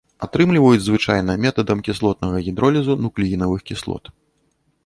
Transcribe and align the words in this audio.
Атрымліваюць 0.27 0.79
звычайна 0.85 1.35
метадам 1.43 1.85
кіслотнага 1.87 2.41
гідролізу 2.47 2.97
нуклеінавых 3.03 3.61
кіслот. 3.73 4.03